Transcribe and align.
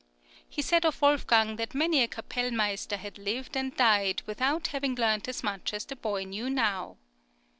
"[20047] 0.49 0.55
He 0.55 0.61
said 0.63 0.83
of 0.83 0.99
Wolfgang 0.99 1.57
that 1.57 1.75
many 1.75 2.01
a 2.01 2.07
kapellmeister 2.07 2.97
had 2.97 3.19
lived 3.19 3.55
and 3.55 3.77
died 3.77 4.23
without 4.25 4.65
having 4.69 4.95
learnt 4.95 5.27
as 5.27 5.43
much 5.43 5.75
as 5.75 5.85
the 5.85 5.95
boy 5.95 6.23
knew 6.23 6.49
now. 6.49 6.97